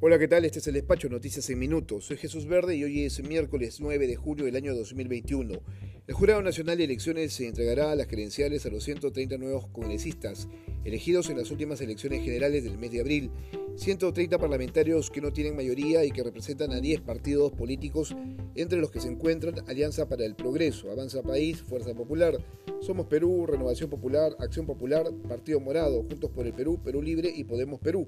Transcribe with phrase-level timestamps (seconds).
[0.00, 0.44] Hola, ¿qué tal?
[0.44, 2.06] Este es el despacho Noticias en Minutos.
[2.06, 5.62] Soy Jesús Verde y hoy es miércoles 9 de julio del año 2021.
[6.08, 10.48] El Jurado Nacional de Elecciones se entregará las credenciales a los 130 nuevos congresistas
[10.84, 13.30] elegidos en las últimas elecciones generales del mes de abril.
[13.76, 18.14] 130 parlamentarios que no tienen mayoría y que representan a 10 partidos políticos,
[18.54, 22.38] entre los que se encuentran Alianza para el Progreso, Avanza País, Fuerza Popular,
[22.80, 27.44] Somos Perú, Renovación Popular, Acción Popular, Partido Morado, Juntos por el Perú, Perú Libre y
[27.44, 28.06] Podemos Perú.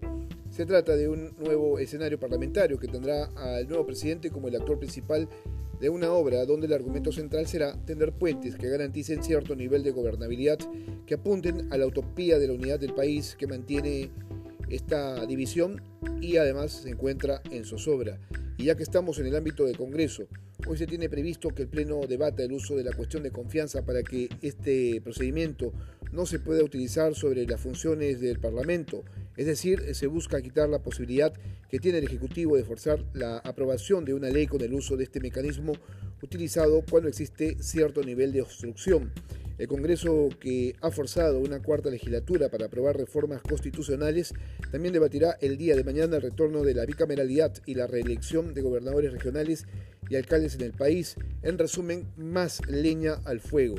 [0.51, 4.79] Se trata de un nuevo escenario parlamentario que tendrá al nuevo presidente como el actor
[4.79, 5.29] principal
[5.81, 9.91] de una obra donde el argumento central será tener puentes que garanticen cierto nivel de
[9.91, 10.59] gobernabilidad,
[11.07, 14.11] que apunten a la utopía de la unidad del país que mantiene
[14.69, 15.83] esta división
[16.21, 18.19] y además se encuentra en zozobra.
[18.59, 20.29] Y ya que estamos en el ámbito del Congreso,
[20.67, 23.85] hoy se tiene previsto que el Pleno debata el uso de la cuestión de confianza
[23.85, 25.73] para que este procedimiento
[26.13, 29.05] no se pueda utilizar sobre las funciones del Parlamento.
[29.37, 31.33] Es decir, se busca quitar la posibilidad
[31.69, 35.05] que tiene el Ejecutivo de forzar la aprobación de una ley con el uso de
[35.05, 35.75] este mecanismo
[36.23, 39.13] utilizado cuando existe cierto nivel de obstrucción.
[39.59, 44.35] El Congreso, que ha forzado una cuarta legislatura para aprobar reformas constitucionales,
[44.71, 48.61] también debatirá el día de mañana el retorno de la bicameralidad y la reelección de
[48.61, 49.67] gobernadores regionales
[50.11, 51.17] y alcaldes en el país.
[51.43, 53.77] En resumen, más leña al fuego.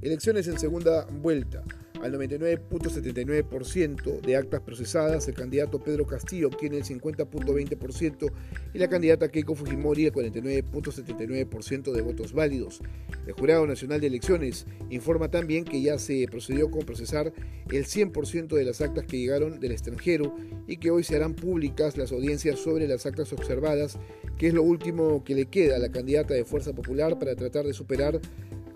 [0.00, 1.62] Elecciones en segunda vuelta
[2.02, 8.32] al 99.79% de actas procesadas, el candidato Pedro Castillo obtiene el 50.20%
[8.72, 12.80] y la candidata Keiko Fujimori el 49.79% de votos válidos.
[13.26, 17.32] El Jurado Nacional de Elecciones informa también que ya se procedió con procesar
[17.70, 20.34] el 100% de las actas que llegaron del extranjero
[20.66, 23.98] y que hoy se harán públicas las audiencias sobre las actas observadas,
[24.38, 27.66] que es lo último que le queda a la candidata de Fuerza Popular para tratar
[27.66, 28.20] de superar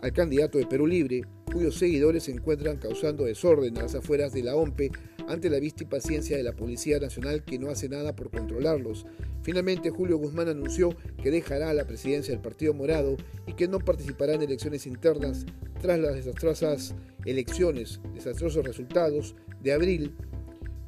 [0.04, 4.42] al candidato de Perú Libre, cuyos seguidores se encuentran causando desorden a las afueras de
[4.42, 4.90] la OMPE
[5.28, 9.06] ante la vista y paciencia de la Policía Nacional que no hace nada por controlarlos.
[9.42, 14.34] Finalmente, Julio Guzmán anunció que dejará la presidencia del Partido Morado y que no participará
[14.34, 15.46] en elecciones internas
[15.80, 20.14] tras las desastrosas elecciones, desastrosos resultados de abril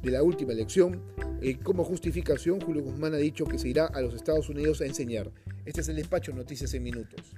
[0.03, 1.01] de la última elección.
[1.41, 4.85] Eh, como justificación, Julio Guzmán ha dicho que se irá a los Estados Unidos a
[4.85, 5.31] enseñar.
[5.65, 7.33] Este es el despacho Noticias en Minutos.